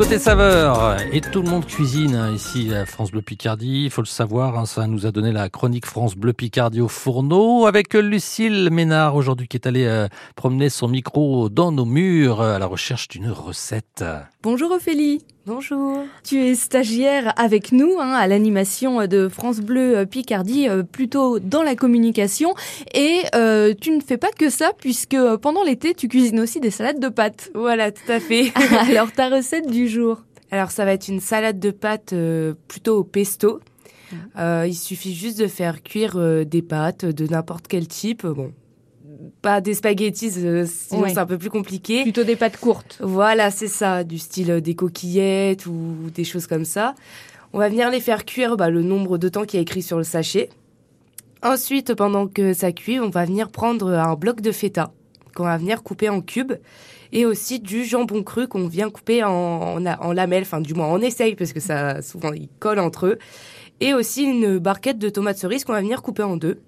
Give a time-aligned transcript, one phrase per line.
[0.00, 4.00] Côté saveur, et tout le monde cuisine hein, ici à France Bleu Picardie, il faut
[4.00, 7.92] le savoir, hein, ça nous a donné la chronique France Bleu Picardie au fourneau avec
[7.92, 12.58] Lucille Ménard aujourd'hui qui est allée euh, promener son micro dans nos murs euh, à
[12.58, 14.02] la recherche d'une recette.
[14.42, 15.22] Bonjour Ophélie.
[15.52, 16.04] Bonjour.
[16.22, 21.64] Tu es stagiaire avec nous hein, à l'animation de France Bleu Picardie, euh, plutôt dans
[21.64, 22.54] la communication.
[22.94, 26.70] Et euh, tu ne fais pas que ça, puisque pendant l'été, tu cuisines aussi des
[26.70, 27.50] salades de pâtes.
[27.52, 28.52] Voilà, tout à fait.
[28.88, 30.22] Alors, ta recette du jour?
[30.52, 33.58] Alors, ça va être une salade de pâtes euh, plutôt au pesto.
[34.38, 38.24] Euh, il suffit juste de faire cuire euh, des pâtes de n'importe quel type.
[38.24, 38.52] Bon,
[39.42, 41.10] pas des spaghettis, euh, sinon Ouais.
[41.10, 42.02] c'est un peu plus compliqué.
[42.02, 42.98] Plutôt des pâtes courtes.
[43.00, 46.94] Voilà, c'est ça, du style euh, des coquillettes ou des choses comme ça.
[47.52, 49.98] On va venir les faire cuire bah, le nombre de temps qui est écrit sur
[49.98, 50.48] le sachet.
[51.42, 54.92] Ensuite, pendant que ça cuit, on va venir prendre un bloc de feta
[55.34, 56.52] qu'on va venir couper en cubes
[57.12, 60.88] et aussi du jambon cru qu'on vient couper en, en, en lamelles, enfin du moins
[60.88, 63.18] on essaye parce que ça souvent ils collent entre eux.
[63.80, 66.60] Et aussi une barquette de tomates cerises qu'on va venir couper en deux.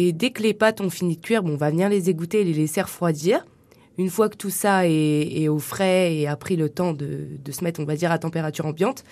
[0.00, 2.42] Et dès que les pâtes ont fini de cuire, bon, on va venir les égoutter
[2.42, 3.44] et les laisser refroidir.
[3.98, 7.26] Une fois que tout ça est, est au frais et a pris le temps de,
[7.44, 9.02] de se mettre, on va dire, à température ambiante,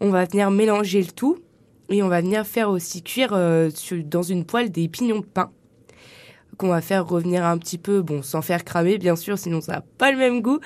[0.00, 1.38] on va venir mélanger le tout
[1.88, 3.70] et on va venir faire aussi cuire euh,
[4.06, 5.52] dans une poêle des pignons de pain
[6.58, 9.72] qu'on va faire revenir un petit peu, bon, sans faire cramer bien sûr, sinon ça
[9.72, 10.58] n'a pas le même goût.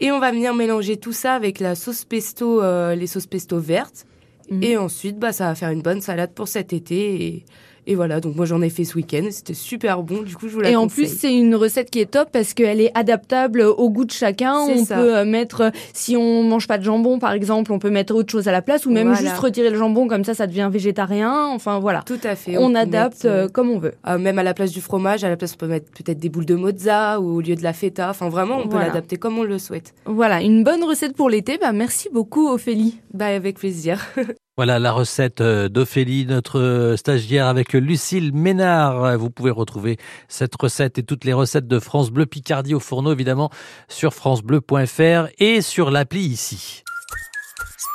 [0.00, 3.60] Et on va venir mélanger tout ça avec la sauce pesto, euh, les sauces pesto
[3.60, 4.06] vertes.
[4.50, 4.62] Mhm.
[4.64, 7.26] Et ensuite, bah, ça va faire une bonne salade pour cet été.
[7.26, 7.44] Et,
[7.86, 10.54] et voilà, donc moi j'en ai fait ce week-end, c'était super bon, du coup je
[10.54, 13.60] vous la Et en plus, c'est une recette qui est top parce qu'elle est adaptable
[13.62, 14.58] au goût de chacun.
[14.58, 14.96] On ça.
[14.96, 18.14] peut euh, mettre, euh, si on mange pas de jambon, par exemple, on peut mettre
[18.14, 19.20] autre chose à la place ou même Voilà.
[19.20, 21.46] juste retirer le jambon comme ça, ça devient végétarien.
[21.48, 22.02] Enfin voilà.
[22.06, 22.56] Tout à fait.
[22.58, 23.94] On, adapte mettre, euh, comme on veut.
[24.08, 26.28] euh, même à la place du fromage, à la place on peut mettre peut-être des
[26.28, 28.10] boules de mozza ou au lieu de la feta.
[28.10, 28.86] Enfin vraiment, on peut Voilà.
[28.88, 29.94] l'adapter comme on le souhaite.
[30.06, 31.58] Voilà, une bonne recette pour l'été.
[31.58, 32.98] Bah, merci beaucoup, Ophélie.
[33.12, 34.00] Bah avec plaisir.
[34.56, 39.18] Voilà la recette euh, d'Ophélie, notre euh, stagiaire avec Lucille Ménard.
[39.18, 39.96] Vous pouvez retrouver
[40.28, 43.50] cette recette et toutes les recettes de France Bleu Picardie au fourneau évidemment
[43.88, 46.84] sur francebleu.fr et sur l'appli ici.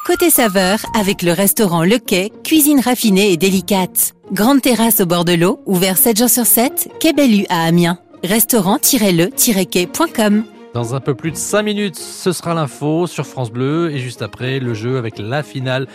[0.05, 4.15] Côté saveur, avec le restaurant Le Quai, cuisine raffinée et délicate.
[4.31, 7.99] Grande terrasse au bord de l'eau, ouvert 7 jours sur 7, Quai Bellu à Amiens.
[8.23, 10.43] Restaurant-le-quai.com
[10.73, 14.21] Dans un peu plus de 5 minutes, ce sera l'info sur France Bleu et juste
[14.21, 15.87] après le jeu avec la finale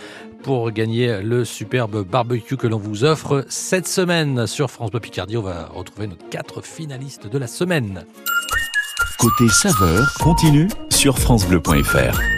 [0.43, 5.37] pour gagner le superbe barbecue que l'on vous offre cette semaine sur France Bleu Picardie.
[5.37, 8.05] On va retrouver nos quatre finalistes de la semaine.
[9.17, 12.34] Côté saveur continue sur francebleu.fr.